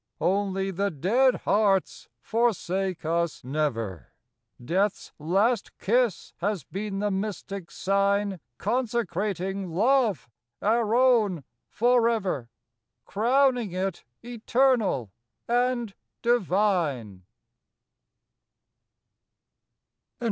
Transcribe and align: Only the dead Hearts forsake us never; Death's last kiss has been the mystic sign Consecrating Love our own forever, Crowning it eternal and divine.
Only 0.19 0.71
the 0.71 0.89
dead 0.89 1.35
Hearts 1.45 2.09
forsake 2.21 3.05
us 3.05 3.43
never; 3.43 4.13
Death's 4.59 5.11
last 5.19 5.77
kiss 5.77 6.33
has 6.37 6.63
been 6.63 6.97
the 6.97 7.11
mystic 7.11 7.69
sign 7.69 8.39
Consecrating 8.57 9.69
Love 9.69 10.27
our 10.59 10.95
own 10.95 11.43
forever, 11.69 12.49
Crowning 13.05 13.73
it 13.73 14.03
eternal 14.25 15.11
and 15.47 15.93
divine. 16.23 17.25